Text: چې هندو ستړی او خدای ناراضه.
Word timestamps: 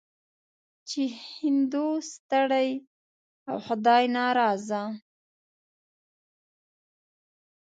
چې 0.89 1.01
هندو 1.31 1.87
ستړی 2.11 2.69
او 3.49 3.55
خدای 3.65 4.03
ناراضه. 4.17 4.83